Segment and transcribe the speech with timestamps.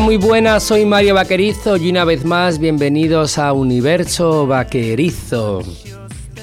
[0.00, 5.62] Muy buenas, soy Mario Vaquerizo y una vez más bienvenidos a Universo Vaquerizo.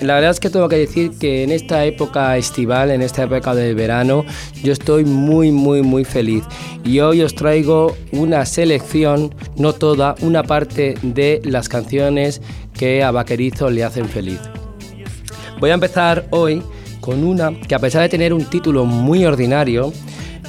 [0.02, 3.56] La verdad es que tengo que decir que en esta época estival, en esta época
[3.56, 4.26] de verano,
[4.62, 6.44] yo estoy muy, muy, muy feliz.
[6.84, 12.42] Y hoy os traigo una selección, no toda, una parte de las canciones
[12.78, 14.40] que a Vaquerizo le hacen feliz.
[15.60, 16.62] Voy a empezar hoy
[17.00, 19.94] con una que a pesar de tener un título muy ordinario,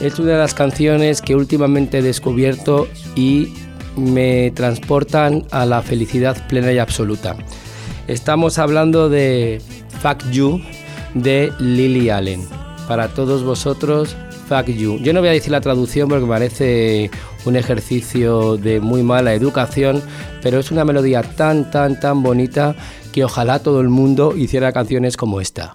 [0.00, 3.52] es una de las canciones que últimamente he descubierto y
[3.96, 7.36] me transportan a la felicidad plena y absoluta.
[8.06, 9.60] Estamos hablando de
[10.00, 10.60] Fuck You
[11.14, 12.47] de Lily Allen.
[12.86, 14.14] Para todos vosotros,
[14.48, 14.98] Fuck You.
[14.98, 17.11] Yo no voy a decir la traducción porque parece
[17.44, 20.02] un ejercicio de muy mala educación,
[20.42, 22.77] pero es una melodía tan, tan, tan bonita
[23.12, 25.74] que ojalá todo el mundo hiciera canciones como esta.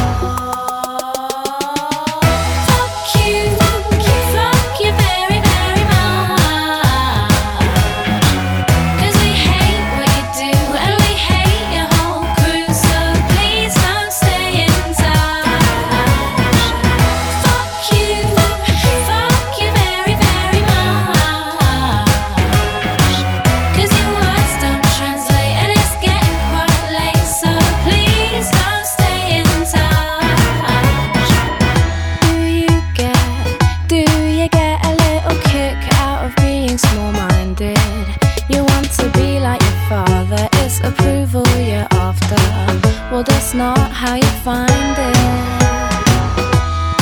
[43.23, 45.15] told us not how you find it.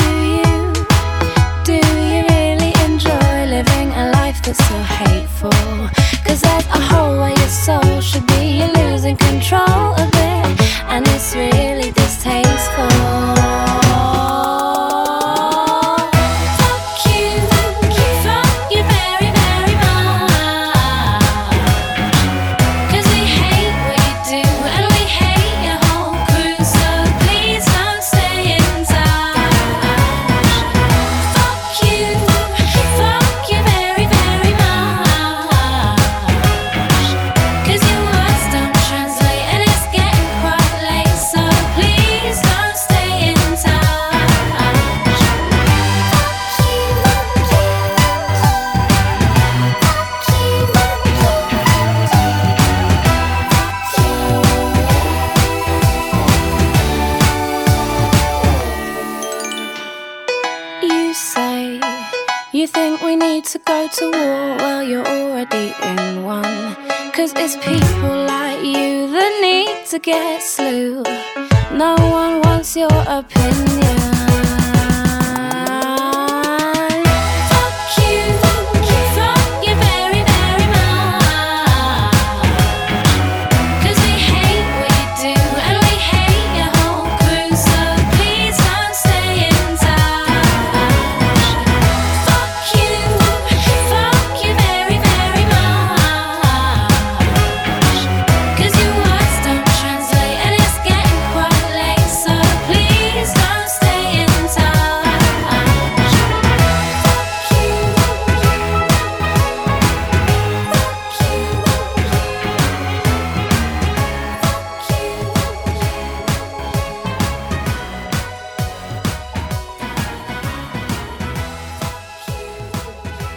[0.00, 0.52] Do you,
[1.64, 5.50] do you really enjoy living a life that's so hateful?
[6.24, 7.89] Cause there's a hole where your soul.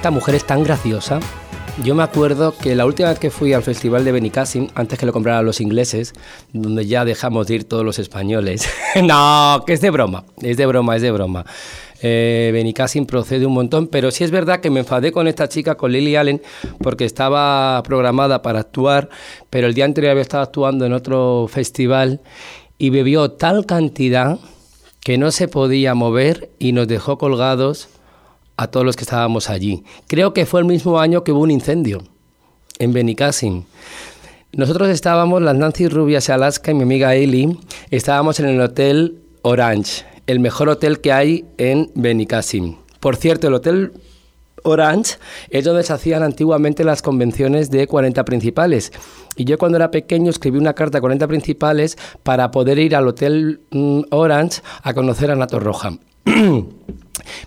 [0.03, 1.21] Esta mujer es tan graciosa.
[1.81, 5.05] Yo me acuerdo que la última vez que fui al festival de Benicassim, antes que
[5.05, 6.11] lo compraran los ingleses,
[6.51, 8.67] donde ya dejamos de ir todos los españoles.
[9.01, 11.45] no, que es de broma, es de broma, es de broma.
[12.01, 15.75] Eh, Benicassim procede un montón, pero sí es verdad que me enfadé con esta chica,
[15.75, 16.41] con Lily Allen,
[16.79, 19.07] porque estaba programada para actuar,
[19.49, 22.19] pero el día anterior había estado actuando en otro festival
[22.77, 24.37] y bebió tal cantidad
[24.99, 27.87] que no se podía mover y nos dejó colgados
[28.63, 29.83] a todos los que estábamos allí.
[30.07, 32.03] Creo que fue el mismo año que hubo un incendio
[32.79, 33.63] en Benicassim.
[34.53, 37.57] Nosotros estábamos, las Nancy Rubias Alaska y mi amiga Eli,
[37.89, 42.77] estábamos en el Hotel Orange, el mejor hotel que hay en Benicassim.
[42.99, 43.93] Por cierto, el Hotel
[44.63, 45.15] Orange
[45.49, 48.91] es donde se hacían antiguamente las convenciones de 40 principales.
[49.35, 53.07] Y yo cuando era pequeño escribí una carta a 40 principales para poder ir al
[53.07, 55.97] Hotel mm, Orange a conocer a Nato Roja.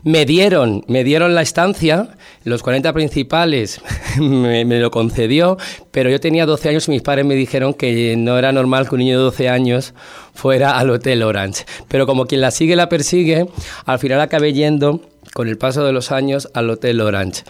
[0.02, 3.80] Me dieron, me dieron la estancia, los 40 principales
[4.20, 5.58] me, lo concedió,
[5.90, 8.94] pero yo tenía 12 años y mis padres me dijeron que no era normal que
[8.94, 9.94] un niño de 12 años
[10.34, 11.64] fuera al Hotel Orange.
[11.88, 13.46] Pero como quien la sigue la persigue,
[13.84, 15.00] al final acabé yendo,
[15.34, 17.42] con el paso de los años, al Hotel Orange.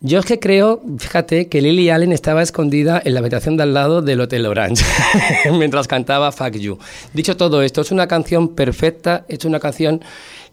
[0.00, 3.72] Yo es que creo, fíjate, que Lily Allen estaba escondida en la habitación de al
[3.72, 4.84] lado del Hotel Orange
[5.52, 6.78] mientras cantaba Fuck You.
[7.14, 10.02] Dicho todo esto, es una canción perfecta, es una canción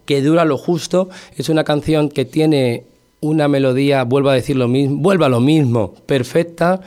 [0.06, 2.86] que dura lo justo, es una canción que tiene
[3.22, 6.82] una melodía, vuelvo a decir lo mismo, vuelva lo mismo, perfecta,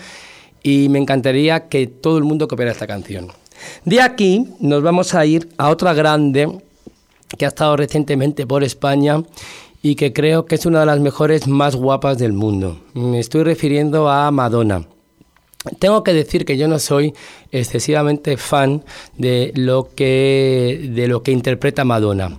[0.63, 3.29] y me encantaría que todo el mundo copiara esta canción.
[3.85, 6.59] De aquí nos vamos a ir a otra grande
[7.39, 9.23] que ha estado recientemente por España
[9.83, 12.81] y que creo que es una de las mejores más guapas del mundo.
[12.95, 14.87] Me estoy refiriendo a Madonna.
[15.79, 17.15] Tengo que decir que yo no soy
[17.51, 18.85] excesivamente fan
[19.17, 22.37] de lo que, de lo que interpreta Madonna.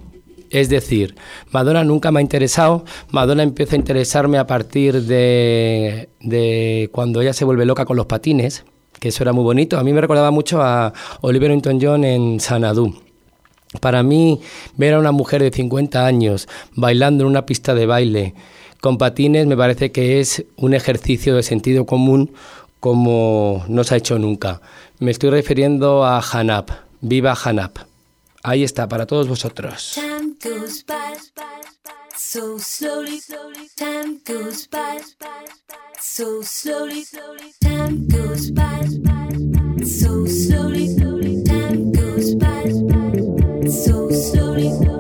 [0.49, 1.15] Es decir,
[1.51, 7.45] Madonna nunca me ha interesado, Madonna empieza a interesarme a partir de, cuando ella se
[7.45, 8.63] vuelve loca con los patines,
[8.99, 9.77] que eso era muy bonito.
[9.77, 12.95] A mí me recordaba mucho a Oliver Newton-John en Sanadu.
[13.81, 14.39] Para mí,
[14.77, 18.33] ver a una mujer de 50 años bailando en una pista de baile
[18.81, 22.31] con patines me parece que es un ejercicio de sentido común
[22.79, 24.61] como no se ha hecho nunca.
[24.99, 26.69] Me estoy refiriendo a Hanap.
[27.01, 27.86] Viva Hanap.
[28.49, 29.99] Ahí está, para todos vosotros.
[43.87, 44.96] so so.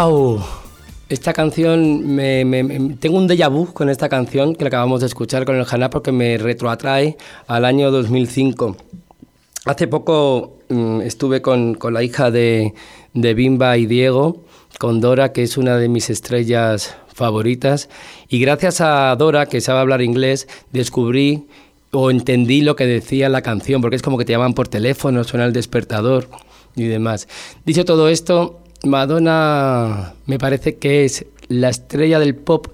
[0.00, 0.44] ¡Wow!
[1.08, 2.44] Esta canción, me,
[3.00, 6.12] tengo un déjà vu con esta canción que acabamos de escuchar con el Haná porque
[6.12, 7.16] me retroatrae
[7.48, 8.76] al año 2005.
[9.64, 12.74] Hace poco mm, estuve con, con, la hija de,
[13.12, 14.44] de Bimba y Diego,
[14.78, 17.88] con Dora, que es una de mis estrellas favoritas,
[18.28, 21.48] y gracias a Dora, que sabe hablar inglés, descubrí
[21.90, 25.24] o entendí lo que decía la canción, porque es como que te llaman por teléfono,
[25.24, 26.28] suena el despertador
[26.76, 27.26] y demás.
[27.64, 32.68] Dicho todo esto, Madonna me parece que es la estrella del pop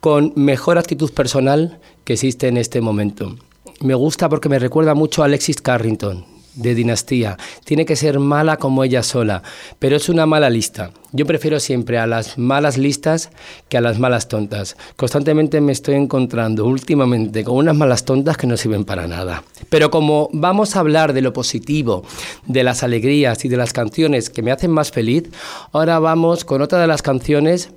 [0.00, 3.36] con mejor actitud personal que existe en este momento.
[3.80, 7.36] Me gusta porque me recuerda mucho a Alexis Carrington, de dinastía.
[7.64, 9.42] Tiene que ser mala como ella sola,
[9.78, 10.90] pero es una mala lista.
[11.12, 13.30] Yo prefiero siempre a las malas listas
[13.68, 14.76] que a las malas tontas.
[14.96, 19.42] Constantemente me estoy encontrando últimamente con unas malas tontas que no sirven para nada.
[19.68, 22.04] Pero como vamos a hablar de lo positivo,
[22.46, 25.30] de las alegrías y de las canciones que me hacen más feliz,
[25.72, 27.70] ahora vamos con otra de las canciones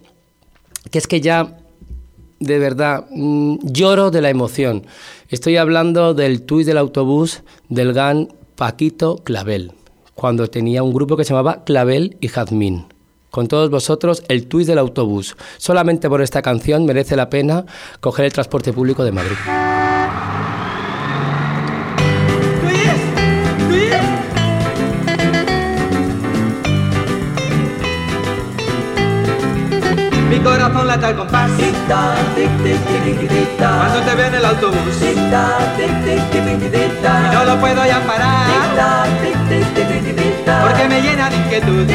[0.92, 1.58] que es que ya
[2.40, 4.86] de verdad mm, lloro de la emoción.
[5.30, 9.72] Estoy hablando del tuit del autobús del GAN Paquito Clavel,
[10.16, 12.86] cuando tenía un grupo que se llamaba Clavel y Jazmín.
[13.32, 15.36] Con todos vosotros, el tuit del autobús.
[15.58, 17.66] Solamente por esta canción merece la pena
[18.00, 19.83] coger el transporte público de Madrid.
[30.74, 31.52] Mi corazón late al compás
[33.60, 35.14] Cuando te veo en el autobús Y
[37.32, 38.48] no lo puedo ya parar
[40.64, 41.88] Porque me llena de inquietud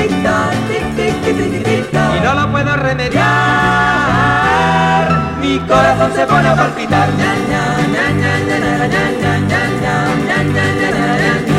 [2.17, 3.19] Y no lo puedo remediar
[5.41, 7.09] Mi corazón se pone a palpitar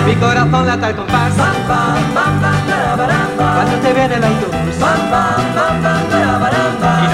[0.06, 1.34] Mi corazón late al compás
[3.36, 4.80] Cuando te veo en el autobús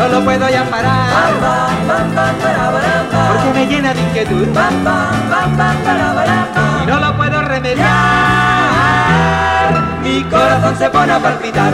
[0.08, 1.34] no lo puedo ya parar.
[3.28, 4.48] Porque me llena de inquietud.
[6.84, 7.86] Y no lo puedo remediar.
[10.04, 11.74] Mi corazón se pone a palpitar.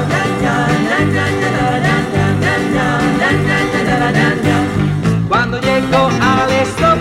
[5.27, 6.99] Cuando llego al stop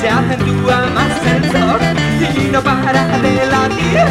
[0.00, 1.80] se acentúa más el sensor
[2.20, 4.06] Y no para de latir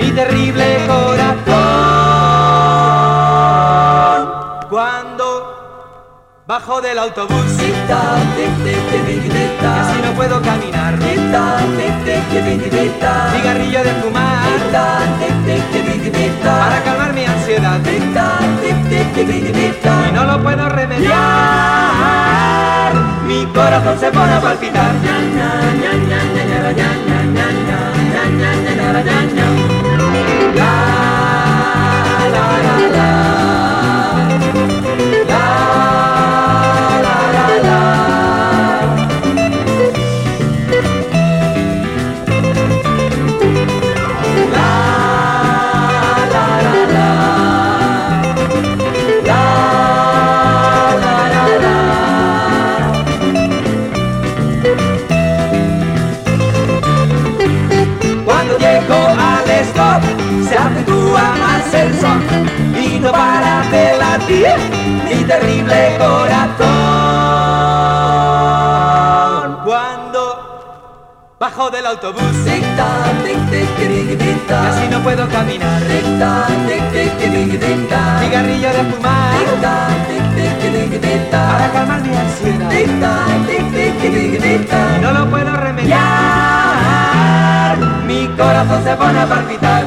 [0.00, 2.08] mi terrible corazón
[6.48, 7.72] Bajo del autobús y
[9.62, 10.98] así no puedo caminar
[13.36, 14.48] Cigarrillo de fumar
[16.42, 17.78] Para calmar mi ansiedad
[20.08, 21.12] Y no lo puedo remediar
[23.26, 24.94] Mi corazón se pone a palpitar
[65.28, 66.66] terrible corazón.
[69.64, 72.22] Cuando bajo del autobús,
[74.48, 75.82] casi no puedo caminar,
[78.22, 79.34] cigarrillo de fumar,
[81.30, 82.72] para calmar mi ansiedad,
[85.02, 85.98] no lo puedo remediar,
[88.06, 89.84] mi corazón se pone a palpitar.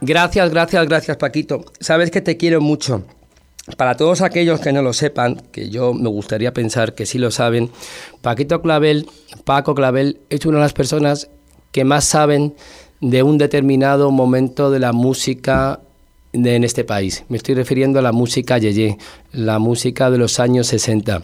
[0.00, 1.64] Gracias, gracias, gracias Paquito.
[1.78, 3.02] Sabes que te quiero mucho.
[3.76, 7.30] Para todos aquellos que no lo sepan, que yo me gustaría pensar que sí lo
[7.30, 7.70] saben,
[8.22, 9.06] Paquito Clavel,
[9.44, 11.28] Paco Clavel, es una de las personas
[11.70, 12.54] que más saben
[13.02, 15.80] de un determinado momento de la música
[16.32, 17.24] en este país.
[17.28, 18.96] Me estoy refiriendo a la música Yeye,
[19.32, 21.22] la música de los años 60.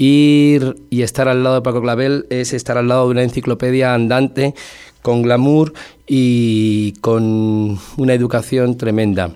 [0.00, 3.94] Ir y estar al lado de Paco Clavel es estar al lado de una enciclopedia
[3.94, 4.54] andante
[5.02, 5.72] con glamour
[6.06, 9.34] y con una educación tremenda.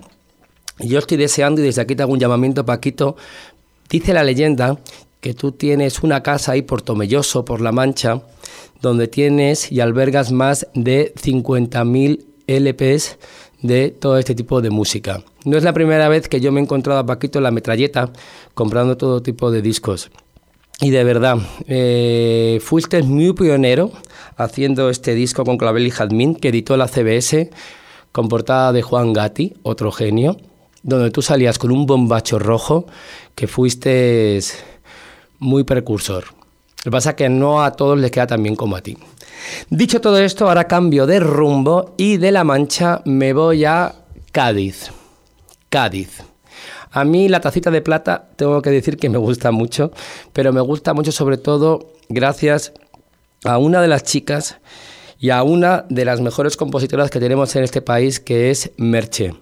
[0.79, 3.17] Yo estoy deseando y desde aquí te hago un llamamiento, Paquito.
[3.89, 4.79] Dice la leyenda
[5.19, 8.21] que tú tienes una casa ahí por Tomelloso, por La Mancha,
[8.81, 13.17] donde tienes y albergas más de 50.000 LPs
[13.61, 15.23] de todo este tipo de música.
[15.43, 18.13] No es la primera vez que yo me he encontrado a Paquito en la metralleta
[18.53, 20.09] comprando todo tipo de discos.
[20.79, 21.37] Y de verdad,
[21.67, 23.91] eh, fuiste muy pionero
[24.35, 27.49] haciendo este disco con Clavel y Jazmín que editó la CBS
[28.11, 30.37] con portada de Juan Gatti, otro genio,
[30.83, 32.85] donde tú salías con un bombacho rojo
[33.35, 34.39] que fuiste
[35.39, 36.25] muy precursor.
[36.83, 38.97] Lo que pasa es que no a todos les queda tan bien como a ti.
[39.69, 43.95] Dicho todo esto, ahora cambio de rumbo y de La Mancha me voy a
[44.31, 44.91] Cádiz.
[45.69, 46.32] Cádiz.
[46.91, 49.91] A mí la tacita de plata tengo que decir que me gusta mucho,
[50.33, 52.73] pero me gusta mucho sobre todo gracias
[53.45, 54.57] a una de las chicas
[55.19, 59.33] y a una de las mejores compositoras que tenemos en este país, que es Merche.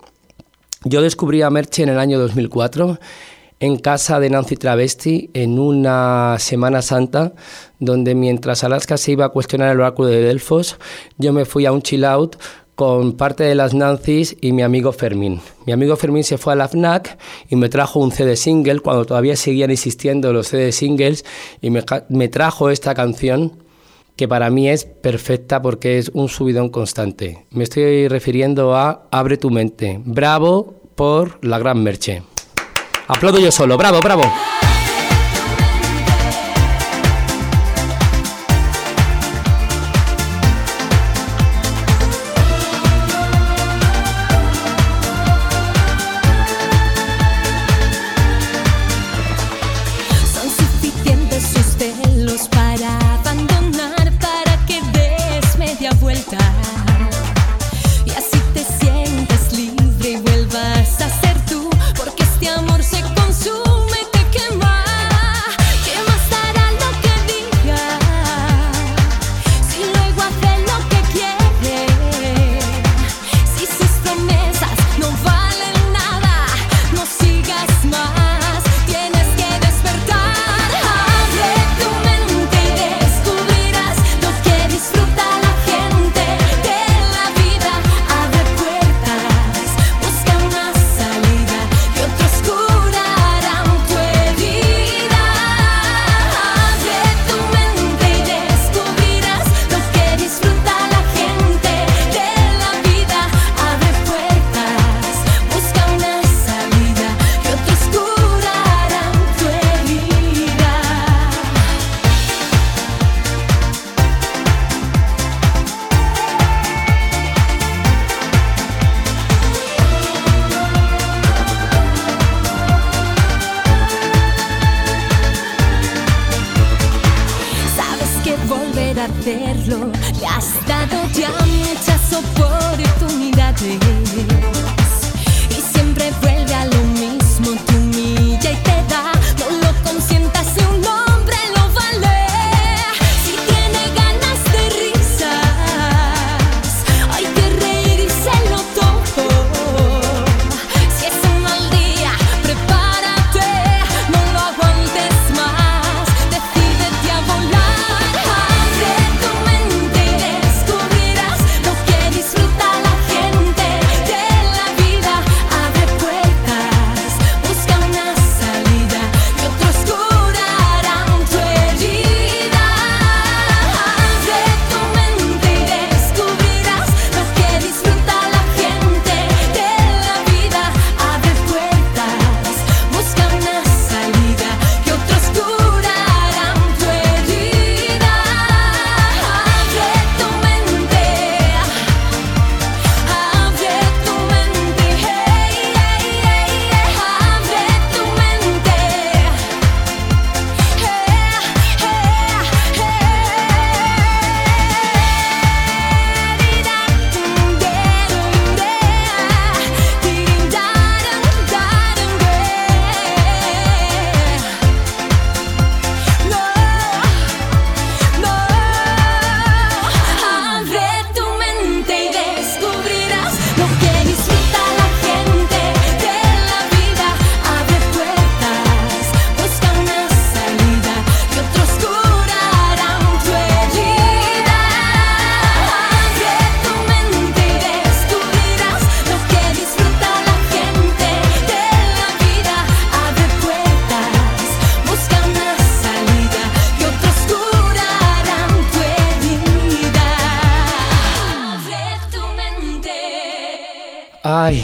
[0.83, 2.99] Yo descubrí a Merche en el año 2004
[3.61, 7.33] en casa de Nancy Travesti en una Semana Santa,
[7.79, 10.77] donde mientras Alaska se iba a cuestionar el oráculo de Delfos,
[11.17, 12.37] yo me fui a un chill out
[12.81, 15.39] con parte de las Nancy's y mi amigo Fermín.
[15.67, 17.15] Mi amigo Fermín se fue a la FNAC
[17.47, 21.23] y me trajo un CD single cuando todavía seguían existiendo los CD singles
[21.61, 23.51] y me, trajo esta canción
[24.15, 27.45] que para mí es perfecta porque es un subidón constante.
[27.51, 30.01] Me estoy refiriendo a Abre tu mente.
[30.03, 32.23] Bravo por la gran Merche.
[33.07, 33.77] Aplaudo yo solo.
[33.77, 34.23] Bravo, bravo.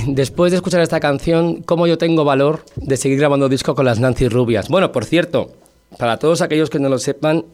[0.07, 3.99] Después de escuchar esta canción, cómo yo tengo valor de seguir grabando disco con las
[3.99, 4.69] Nancy Rubias.
[4.69, 5.51] Bueno, por cierto,
[5.97, 7.45] para todos aquellos que no lo sepan,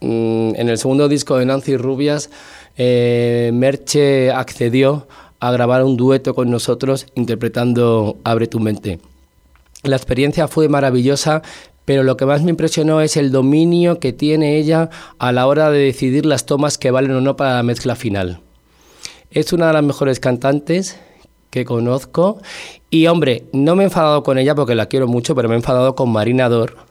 [0.00, 2.30] mm, en el segundo disco de Nancy Rubias,
[2.76, 5.08] eh, Merche accedió
[5.40, 8.98] a grabar un dueto con nosotros interpretando Abre tu mente.
[9.84, 11.42] La experiencia fue maravillosa,
[11.84, 15.70] pero lo que más me impresionó es el dominio que tiene ella a la hora
[15.70, 18.40] de decidir las tomas que valen o no para la mezcla final.
[19.30, 20.98] Es una de las mejores cantantes
[21.50, 22.38] que conozco
[22.90, 25.58] y hombre, no me he enfadado con ella porque la quiero mucho, pero me he
[25.58, 26.88] enfadado con Marina Dor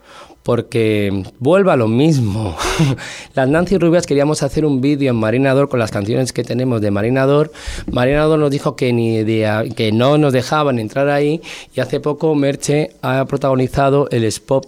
[0.48, 2.56] porque vuelva lo mismo.
[3.36, 6.90] las Nancy Rubias queríamos hacer un vídeo en Marinador con las canciones que tenemos de
[6.90, 7.52] Marinador.
[7.92, 9.26] Marinador nos dijo que, ni
[9.74, 11.42] que no nos dejaban entrar ahí
[11.76, 14.68] y hace poco Merche ha protagonizado el spot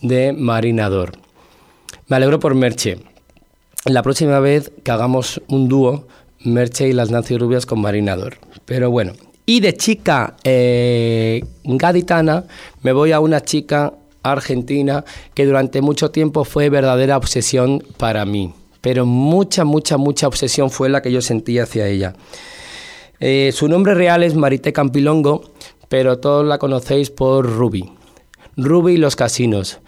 [0.00, 1.14] de Marinador.
[2.06, 2.98] Me alegro por Merche.
[3.84, 6.06] La próxima vez que hagamos un dúo,
[6.44, 8.36] Merche y las Nancy Rubias con Marinador.
[8.64, 9.14] Pero bueno,
[9.46, 12.44] y de chica eh, gaditana
[12.82, 15.04] me voy a una chica argentina
[15.34, 18.52] que durante mucho tiempo fue verdadera obsesión para mí.
[18.80, 22.14] Pero mucha, mucha, mucha obsesión fue la que yo sentí hacia ella.
[23.20, 25.42] Eh, su nombre real es Marité Campilongo,
[25.88, 27.90] pero todos la conocéis por Ruby.
[28.56, 29.78] Ruby y los casinos.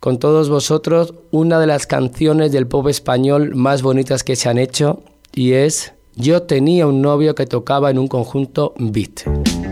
[0.00, 4.58] Con todos vosotros, una de las canciones del pop español más bonitas que se han
[4.58, 5.02] hecho
[5.32, 9.63] y es Yo tenía un novio que tocaba en un conjunto beat.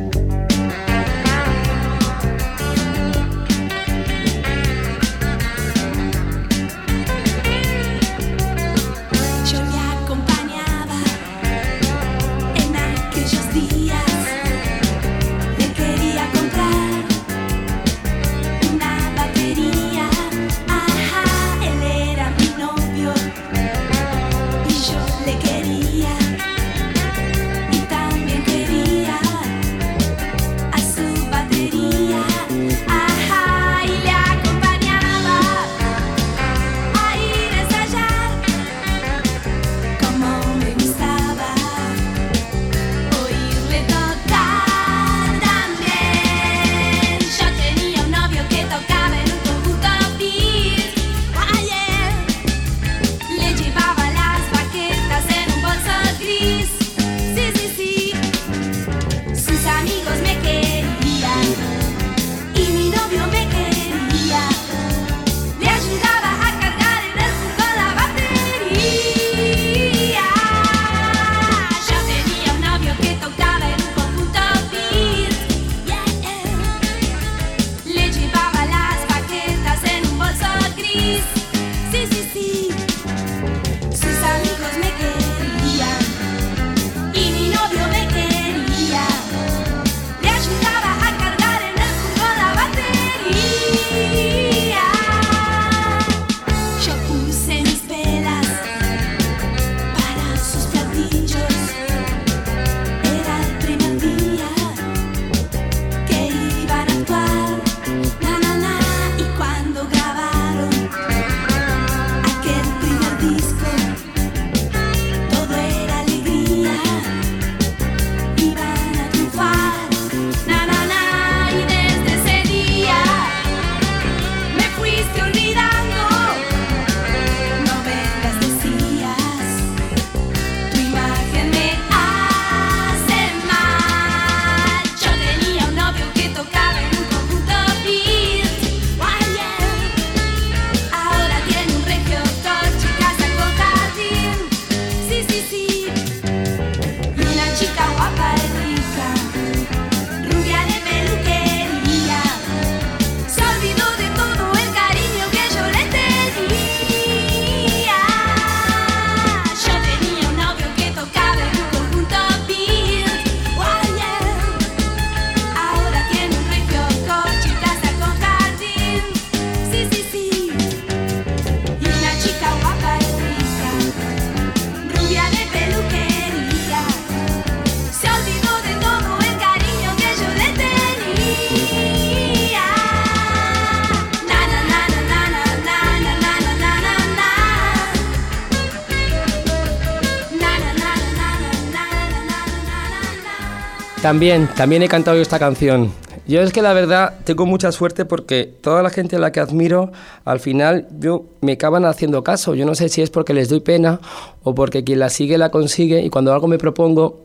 [194.03, 195.93] También, también he cantado yo esta canción.
[196.27, 199.39] Yo es que la verdad tengo mucha suerte porque toda la gente a la que
[199.39, 199.93] admiro,
[200.25, 202.57] al final yo me acaban haciendo caso.
[202.57, 204.01] Yo no sé si es porque les doy pena
[204.43, 207.23] o porque quien la sigue la consigue y cuando algo me propongo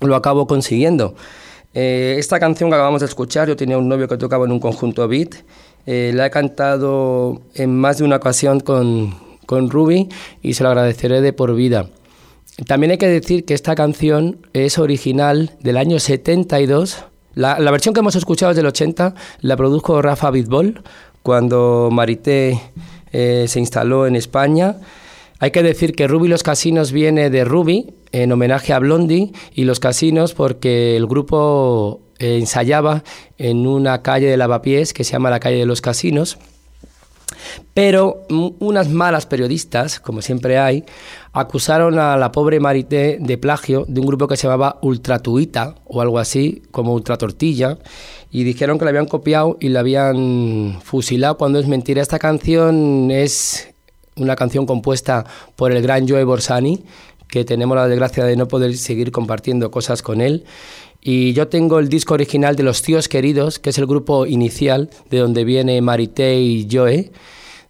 [0.00, 1.14] lo acabo consiguiendo.
[1.72, 4.60] Eh, esta canción que acabamos de escuchar, yo tenía un novio que tocaba en un
[4.60, 5.36] conjunto beat,
[5.86, 9.14] Eh, la he cantado en más de una ocasión con,
[9.46, 10.08] con Ruby
[10.40, 11.86] y se lo agradeceré de por vida.
[12.66, 17.04] También hay que decir que esta canción es original del año 72.
[17.34, 20.82] La, la versión que hemos escuchado es del 80, la produjo Rafa Bitbol
[21.22, 22.60] cuando Marité
[23.12, 24.76] eh, se instaló en España.
[25.38, 29.64] Hay que decir que Ruby los Casinos viene de Ruby, en homenaje a Blondie, y
[29.64, 33.02] los Casinos porque el grupo eh, ensayaba
[33.38, 36.38] en una calle de lavapiés que se llama la calle de los Casinos.
[37.74, 40.84] Pero unas malas periodistas, como siempre hay,
[41.32, 46.00] acusaron a la pobre Marité de plagio de un grupo que se llamaba Ultratuita o
[46.00, 47.78] algo así, como Ultratortilla,
[48.30, 52.02] y dijeron que la habían copiado y la habían fusilado cuando es mentira.
[52.02, 53.68] Esta canción es
[54.16, 55.24] una canción compuesta
[55.56, 56.84] por el gran Joe Borsani,
[57.28, 60.44] que tenemos la desgracia de no poder seguir compartiendo cosas con él.
[61.00, 64.90] Y yo tengo el disco original de Los Tíos Queridos, que es el grupo inicial
[65.10, 67.10] de donde viene Marité y Joe,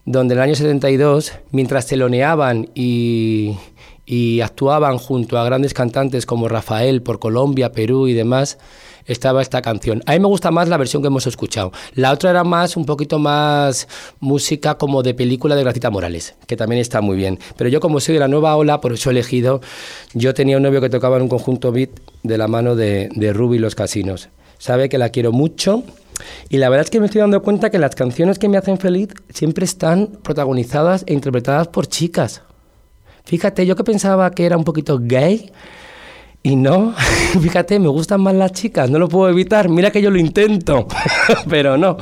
[0.04, 3.56] donde en el año 72, mientras teloneaban y,
[4.04, 8.58] y actuaban junto a grandes cantantes como Rafael por Colombia, Perú y demás,
[9.06, 10.02] estaba esta canción.
[10.06, 11.72] A mí me gusta más la versión que hemos escuchado.
[11.94, 13.88] La otra era más, un poquito más
[14.20, 17.38] música como de película de Gracita Morales, que también está muy bien.
[17.56, 19.60] Pero yo como soy de la nueva ola, por eso he elegido,
[20.14, 21.90] yo tenía un novio que tocaba en un conjunto beat
[22.22, 24.28] de la mano de, de Ruby Los Casinos.
[24.58, 25.82] Sabe que la quiero mucho.
[26.48, 28.78] Y la verdad es que me estoy dando cuenta que las canciones que me hacen
[28.78, 32.42] feliz siempre están protagonizadas e interpretadas por chicas.
[33.24, 35.52] Fíjate, yo que pensaba que era un poquito gay,
[36.42, 36.94] y no,
[37.40, 40.88] fíjate, me gustan más las chicas, no lo puedo evitar, mira que yo lo intento,
[41.48, 41.96] pero no.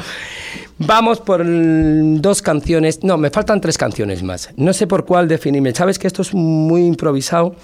[0.78, 4.48] Vamos por dos canciones, no, me faltan tres canciones más.
[4.56, 7.54] No sé por cuál definirme, sabes que esto es muy improvisado,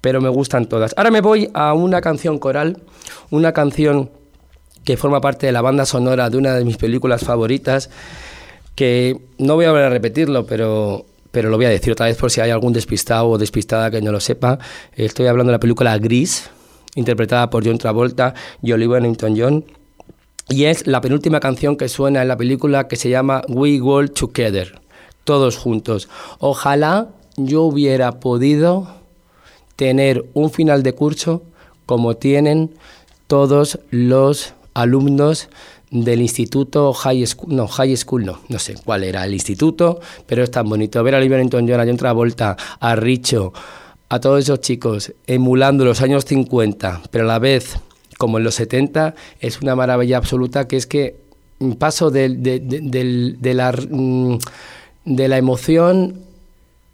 [0.00, 0.94] pero me gustan todas.
[0.96, 2.78] Ahora me voy a una canción coral,
[3.30, 4.10] una canción
[4.84, 7.90] que forma parte de la banda sonora de una de mis películas favoritas,
[8.74, 12.16] que no voy a volver a repetirlo, pero pero lo voy a decir otra vez
[12.16, 14.60] por si hay algún despistado o despistada que no lo sepa.
[14.94, 16.48] Estoy hablando de la película Gris,
[16.94, 19.64] interpretada por John Travolta y Olivia Newton-John.
[20.48, 24.12] Y es la penúltima canción que suena en la película que se llama We World
[24.12, 24.80] Together,
[25.24, 26.08] todos juntos.
[26.38, 28.94] Ojalá yo hubiera podido
[29.74, 31.42] tener un final de curso
[31.84, 32.70] como tienen
[33.26, 35.48] todos los alumnos
[35.90, 40.42] del instituto High School, no, High School no, no sé cuál era el instituto, pero
[40.42, 43.52] es tan bonito ver a Olivia Newton-John, a John Travolta, a Richo,
[44.08, 47.78] a todos esos chicos emulando los años 50, pero a la vez
[48.18, 51.16] como en los 70, es una maravilla absoluta que es que
[51.78, 54.38] paso de, de, la, mm,
[55.04, 56.23] de la emoción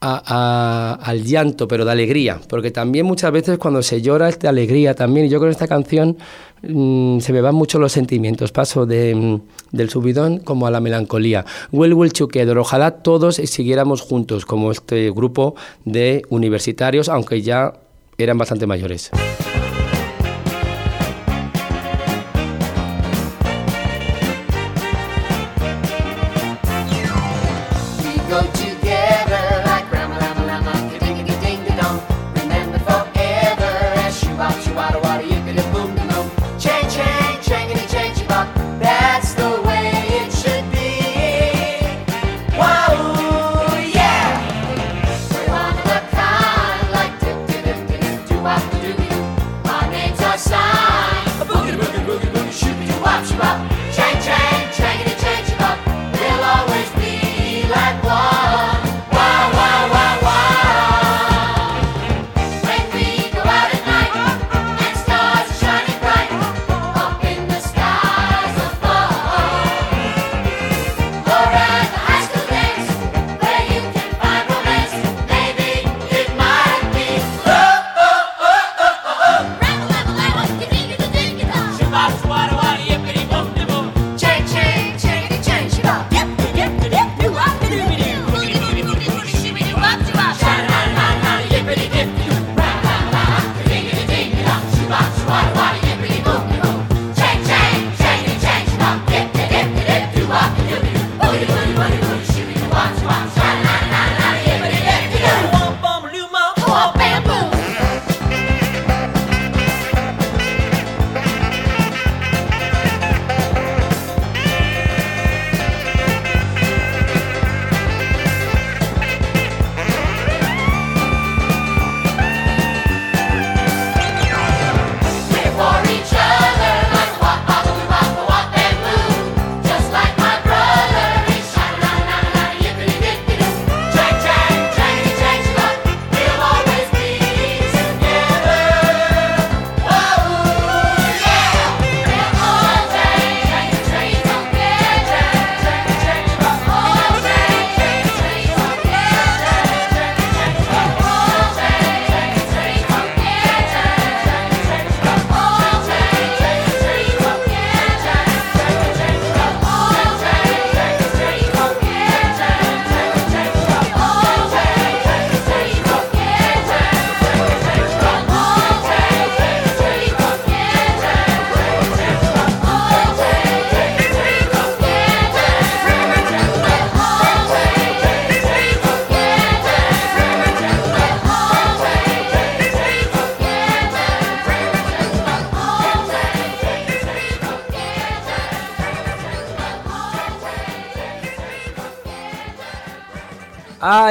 [0.00, 4.94] al llanto, pero de alegría, porque también muchas veces cuando se llora es de alegría
[4.94, 6.16] también, y yo con esta canción
[6.62, 9.40] mm, se me van mucho los sentimientos, paso de, mm,
[9.72, 11.44] del subidón como a la melancolía.
[11.70, 17.74] Will Will Together, ojalá todos siguiéramos juntos como este grupo de universitarios, aunque ya
[18.16, 19.10] eran bastante mayores.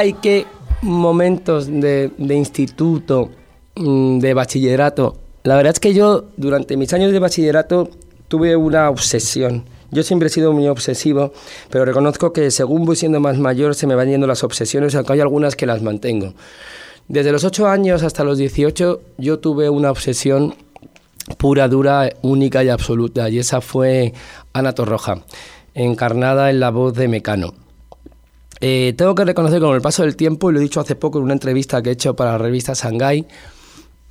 [0.00, 0.46] Ay, qué
[0.80, 3.28] momentos de, de instituto,
[3.76, 5.18] mm, de bachillerato.
[5.42, 7.90] La verdad es que yo durante mis años de bachillerato
[8.26, 9.66] tuve una obsesión.
[9.90, 11.34] Yo siempre he sido muy obsesivo,
[11.68, 15.12] pero reconozco que según voy siendo más mayor se me van yendo las obsesiones, aunque
[15.12, 16.32] hay algunas que las mantengo.
[17.06, 20.54] Desde los 8 años hasta los 18 yo tuve una obsesión
[21.36, 24.14] pura, dura, única y absoluta, y esa fue
[24.54, 25.24] Ana Torroja,
[25.74, 27.52] encarnada en la voz de Mecano.
[28.60, 31.18] Eh, tengo que reconocer con el paso del tiempo, y lo he dicho hace poco
[31.18, 33.26] en una entrevista que he hecho para la revista Shanghai,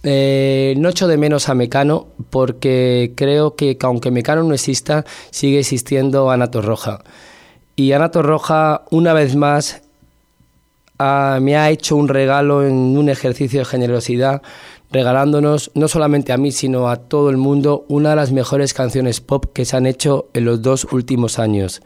[0.01, 5.05] eh, no echo de menos a Mecano porque creo que, que aunque Mecano no exista,
[5.29, 7.03] sigue existiendo Ana Torroja.
[7.75, 9.81] Y Ana Torroja, una vez más,
[10.99, 14.41] me ha hecho un regalo en un ejercicio de generosidad,
[14.91, 19.21] regalándonos no solamente a mí, sino a todo el mundo una de las mejores canciones
[19.21, 21.81] pop que se han hecho en los dos últimos años.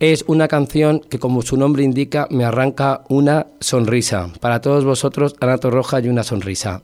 [0.00, 4.28] Es una canción que, como su nombre indica, me arranca una sonrisa.
[4.40, 6.80] Para todos vosotros, Ana Torroja y una sonrisa.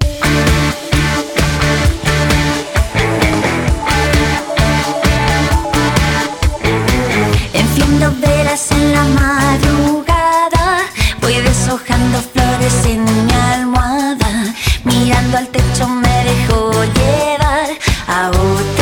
[7.52, 10.78] Enciendo velas en la madrugada,
[11.20, 17.70] voy deshojando flores en mi almohada, mirando al techo me dejo llevar
[18.06, 18.79] a otra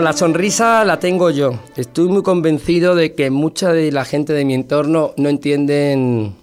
[0.00, 1.58] La sonrisa la tengo yo.
[1.74, 6.34] Estoy muy convencido de que mucha de la gente de mi entorno no entienden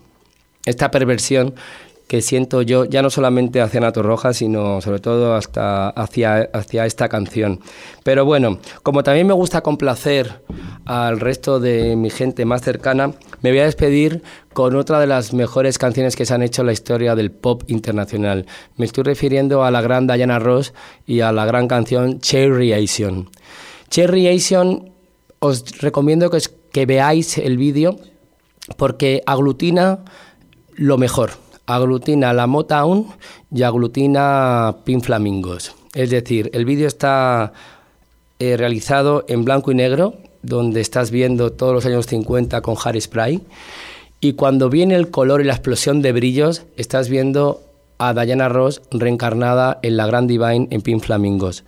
[0.65, 1.53] esta perversión
[2.07, 6.85] que siento yo, ya no solamente hacia Nato Roja, sino sobre todo hasta hacia, hacia
[6.85, 7.59] esta canción.
[8.03, 10.41] Pero bueno, como también me gusta complacer
[10.85, 13.13] al resto de mi gente más cercana,
[13.43, 14.23] me voy a despedir
[14.53, 17.63] con otra de las mejores canciones que se han hecho en la historia del pop
[17.67, 18.47] internacional.
[18.77, 20.73] Me estoy refiriendo a la gran Diana Ross
[21.05, 23.29] y a la gran canción Cherry Asian.
[23.89, 24.91] Cherry Asian,
[25.39, 27.99] os recomiendo que, veáis el vídeo
[28.77, 29.99] porque aglutina
[30.75, 31.31] lo mejor
[31.65, 33.07] aglutina la Motown
[33.51, 35.75] y aglutina Pin Flamingos.
[35.93, 37.53] Es decir, el vídeo está
[38.39, 43.41] eh, realizado en blanco y negro, donde estás viendo todos los años 50 con Spray
[44.19, 47.61] y cuando viene el color y la explosión de brillos, estás viendo
[47.97, 51.63] a Diana Ross reencarnada en la Grand Divine en Pin Flamingos.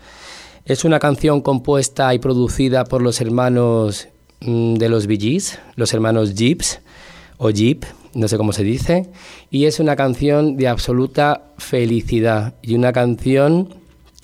[0.65, 4.07] Es una canción compuesta y producida por los hermanos
[4.39, 5.41] mm, de los Bee
[5.75, 6.79] los hermanos Jeeps
[7.37, 9.09] o Jeep, no sé cómo se dice,
[9.51, 13.73] y es una canción de absoluta felicidad y una canción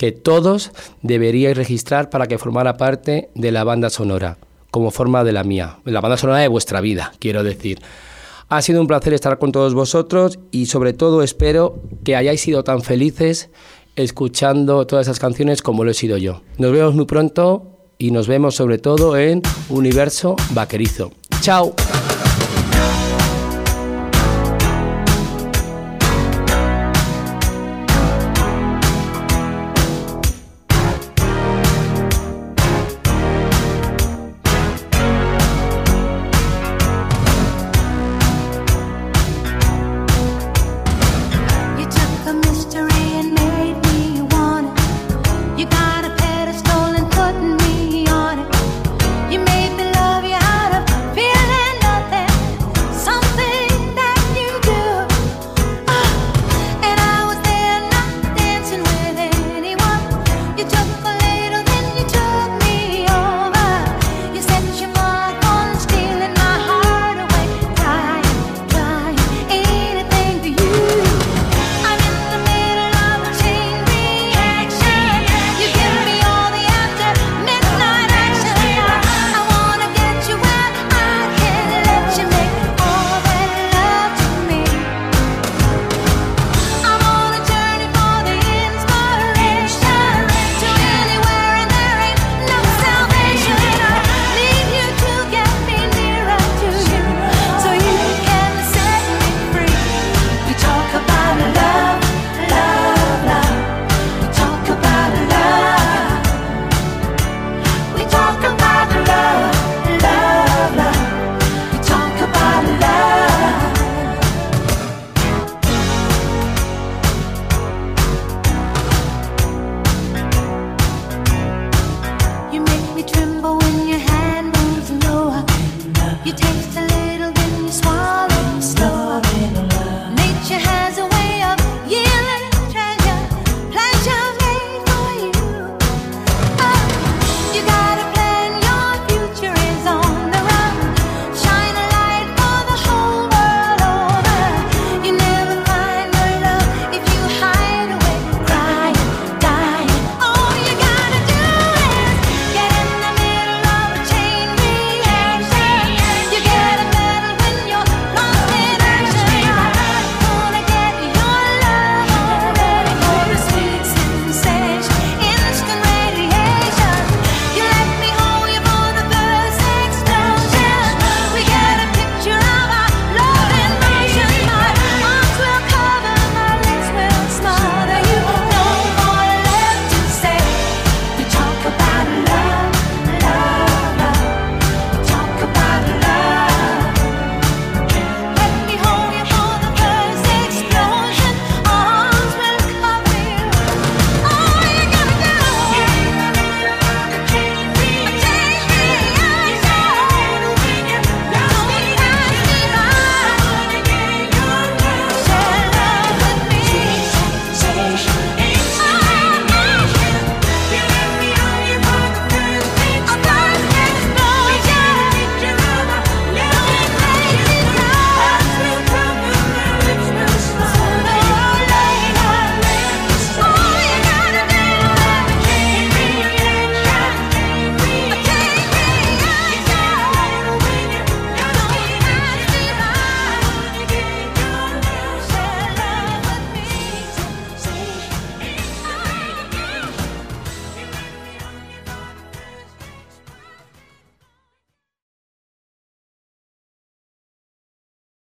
[0.02, 0.72] que todos
[1.02, 4.36] deberíais registrar para que formara parte de la banda sonora,
[4.72, 7.80] como forma de la mía, la banda sonora de vuestra vida, quiero decir.
[8.48, 12.64] Ha sido un placer estar con todos vosotros y sobre todo espero que hayáis sido
[12.64, 13.50] tan felices
[13.94, 16.42] escuchando todas esas canciones como lo he sido yo.
[16.58, 21.12] Nos vemos muy pronto y nos vemos sobre todo en Universo Vaquerizo.
[21.42, 21.76] Chao.